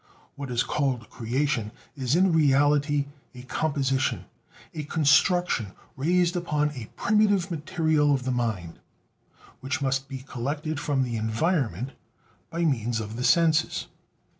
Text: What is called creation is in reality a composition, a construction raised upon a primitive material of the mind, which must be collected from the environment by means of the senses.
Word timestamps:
What 0.35 0.49
is 0.49 0.63
called 0.63 1.11
creation 1.11 1.71
is 1.95 2.15
in 2.15 2.33
reality 2.33 3.05
a 3.35 3.43
composition, 3.43 4.25
a 4.73 4.81
construction 4.85 5.73
raised 5.95 6.35
upon 6.35 6.71
a 6.71 6.89
primitive 6.95 7.51
material 7.51 8.11
of 8.11 8.23
the 8.23 8.31
mind, 8.31 8.79
which 9.59 9.79
must 9.79 10.07
be 10.07 10.23
collected 10.27 10.79
from 10.79 11.03
the 11.03 11.17
environment 11.17 11.91
by 12.49 12.65
means 12.65 12.99
of 12.99 13.15
the 13.15 13.23
senses. 13.23 13.89